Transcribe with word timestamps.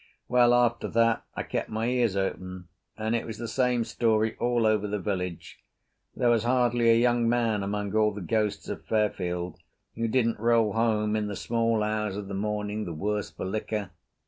Well, 0.27 0.51
after 0.55 0.87
that 0.87 1.25
I 1.35 1.43
kept 1.43 1.69
my 1.69 1.85
ears 1.85 2.15
open, 2.15 2.69
and 2.97 3.15
it 3.15 3.23
was 3.23 3.37
the 3.37 3.47
same 3.47 3.83
story 3.83 4.35
all 4.39 4.65
over 4.65 4.87
the 4.87 4.97
village. 4.97 5.59
There 6.15 6.31
was 6.31 6.43
hardly 6.43 6.89
a 6.89 6.95
young 6.97 7.29
man 7.29 7.61
among 7.61 7.95
all 7.95 8.11
the 8.11 8.19
ghosts 8.21 8.67
of 8.67 8.83
Fairfield 8.83 9.59
who 9.93 10.07
didn't 10.07 10.39
roll 10.39 10.73
home 10.73 11.15
in 11.15 11.27
the 11.27 11.35
small 11.35 11.83
hours 11.83 12.17
of 12.17 12.29
the 12.29 12.33
morning 12.33 12.85
the 12.85 12.93
worse 12.93 13.29
for 13.29 13.45
liquor. 13.45 13.91